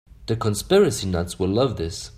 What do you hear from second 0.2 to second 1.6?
The conspiracy nuts will